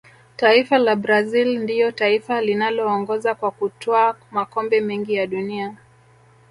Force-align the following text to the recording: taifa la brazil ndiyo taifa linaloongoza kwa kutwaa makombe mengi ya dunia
taifa 0.35 0.77
la 0.77 0.95
brazil 0.95 1.59
ndiyo 1.59 1.91
taifa 1.91 2.41
linaloongoza 2.41 3.35
kwa 3.35 3.51
kutwaa 3.51 4.15
makombe 4.31 4.81
mengi 4.81 5.13
ya 5.15 5.27
dunia 5.27 5.75